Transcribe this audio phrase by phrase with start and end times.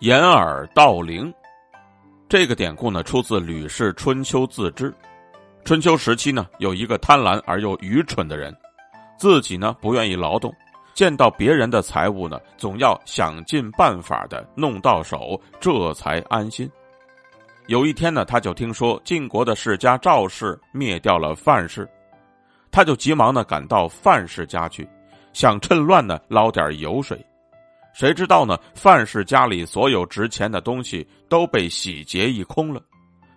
[0.00, 1.32] 掩耳盗铃，
[2.28, 4.90] 这个典故呢，出自《吕氏春秋自知》。
[5.64, 8.54] 春秋时期呢，有一个贪婪而又愚蠢的人，
[9.16, 10.54] 自己呢不愿意劳动，
[10.92, 16.70] 见到别人的财物呢，总要想尽办法的弄到手，这才安心。
[17.66, 21.88] 有一天呢，他就听说晋国的世家赵氏灭掉了范氏，
[22.70, 24.86] 他就急忙呢赶到范氏家去，
[25.32, 27.18] 想趁乱呢捞点油水。
[27.96, 28.58] 谁知道呢？
[28.74, 32.78] 范氏家里所有值钱的东西都被洗劫一空了，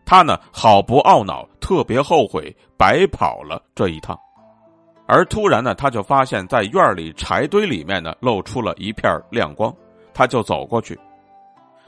[0.05, 4.20] 他呢好不懊恼，特别后悔白跑了这一趟。
[5.08, 9.73] 而突然呢，他就发现，在院里柴堆里面呢露出了一片亮光，
[10.13, 10.99] 他就走过去，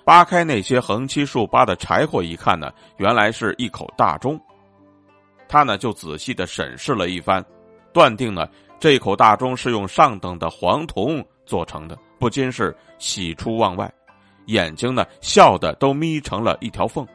[0.05, 4.39] 扒开那些横七竖八的柴火一看呢，原来是一口大钟。
[5.49, 7.44] 他呢就仔细的审视了一番，
[7.91, 8.47] 断定呢
[8.80, 11.97] 这口大钟是用上等的黄铜做成的。
[12.17, 13.91] 不禁是喜出望外，
[14.45, 17.05] 眼睛呢笑的都眯成了一条缝。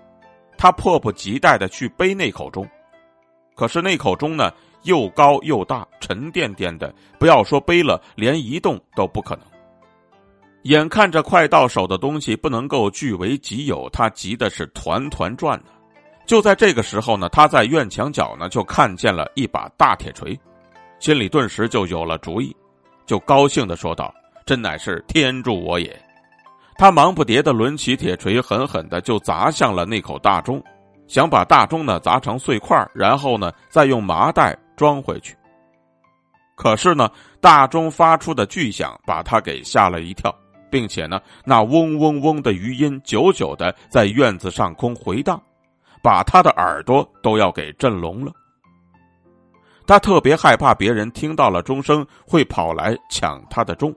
[0.59, 2.69] 他迫不及待的去背那口钟，
[3.55, 9.45] 可是那口钟呢又高又大，沉甸甸的，不要说背了，连移动都不可能。
[10.65, 15.71] 眼看着快到手的东西不能够据为己有，他急的是团团转呢。
[16.27, 20.37] 就在这个时候呢，他在院墙角呢就看见了一把大铁锤，
[20.99, 22.55] 心里顿时就有了主意，
[23.07, 24.13] 就高兴的说道。
[24.47, 26.01] 真乃是天助我也！
[26.79, 30.63] 他忙不迭的抡起铁锤，狠狠的就砸向了那口大钟，
[31.09, 35.37] 想把大钟呢砸成碎块，然后呢再用麻袋装回去。
[36.55, 40.33] 可是呢，大钟发出的巨响把他给吓了一跳，
[40.71, 45.43] 并且呢，那嗡嗡嗡的余音久久的在院子上空回荡，
[46.01, 48.31] 把他的耳朵都要给震聋了。
[49.89, 53.93] 他特别害怕别人听到了钟声会跑来抢他的钟。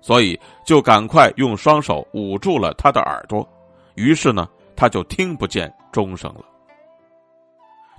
[0.00, 3.46] 所以就赶快用双手捂住了他的耳朵，
[3.94, 6.44] 于是呢，他就听不见钟声了。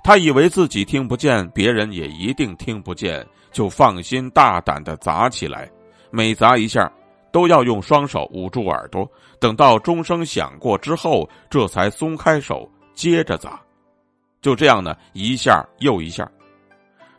[0.04, 5.70] 他以为自己听不见，别人也一定听不见，就放心大胆的砸起来。
[6.10, 6.90] 每砸一下，
[7.30, 13.60] 都要用双手捂住耳朵，等到钟声响过之后，这才松开手，接着砸。
[14.40, 16.28] 就这样呢，一下又一下，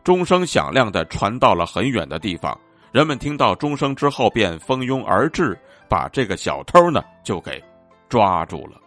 [0.03, 2.59] 钟声响亮的传到了很远的地方。
[2.93, 5.57] 人们听到钟声之后，便蜂拥而至，
[5.89, 7.59] 把这个小偷呢就给
[8.07, 8.79] 抓住了。